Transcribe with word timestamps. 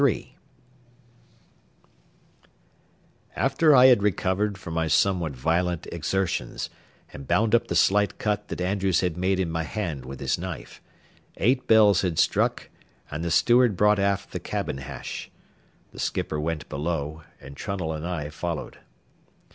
III 0.03 0.35
After 3.35 3.75
I 3.75 3.85
had 3.85 4.01
recovered 4.01 4.57
from 4.57 4.73
my 4.73 4.87
somewhat 4.87 5.33
violent 5.33 5.85
exertions, 5.91 6.71
and 7.13 7.27
bound 7.27 7.53
up 7.53 7.67
the 7.67 7.75
slight 7.75 8.17
cut 8.17 8.47
that 8.47 8.59
Andrews 8.59 9.01
had 9.01 9.15
made 9.15 9.39
in 9.39 9.51
my 9.51 9.61
hand 9.61 10.05
with 10.05 10.19
his 10.19 10.39
knife, 10.39 10.81
eight 11.37 11.67
bells 11.67 12.01
had 12.01 12.17
struck, 12.17 12.69
and 13.11 13.23
the 13.23 13.29
steward 13.29 13.77
brought 13.77 13.99
aft 13.99 14.31
the 14.31 14.39
cabin 14.39 14.79
hash. 14.79 15.29
The 15.91 15.99
skipper 15.99 16.39
went 16.39 16.67
below, 16.67 17.21
and 17.39 17.55
Trunnell 17.55 17.93
and 17.93 18.07
I 18.07 18.31
followed. 18.31 18.79